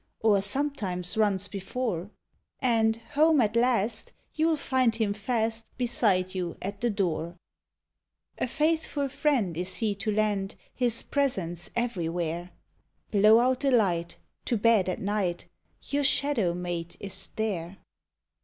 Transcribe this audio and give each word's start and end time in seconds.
Or 0.21 0.41
sometimes 0.41 1.15
runs 1.15 1.47
before. 1.47 2.09
And, 2.59 2.97
home 3.13 3.39
at 3.39 3.55
last, 3.55 4.13
you 4.33 4.47
'11 4.47 4.65
tind 4.67 4.95
him 4.95 5.13
fast 5.13 5.65
Beside 5.77 6.33
you 6.33 6.57
at 6.59 6.81
the 6.81 6.89
door. 6.89 7.35
A 8.39 8.47
faithful 8.47 9.07
friend 9.07 9.55
is 9.55 9.77
he 9.77 9.93
to 9.93 10.09
lend 10.09 10.55
His 10.73 11.03
presence 11.03 11.69
everywhere; 11.75 12.49
Digitized 13.11 13.11
by 13.11 13.11
Google 13.11 13.11
FOR 13.11 13.11
CHILDREN. 13.11 13.21
Y.Y.\ 13.21 13.21
Blow 13.21 13.51
out 13.51 13.59
the 13.59 13.71
light— 13.99 14.17
to 14.45 14.57
bed 14.57 14.89
at 14.89 15.01
night— 15.01 15.45
Your 15.91 16.03
shadow 16.03 16.55
mate 16.55 16.97
is 16.99 17.27
there! 17.35 17.77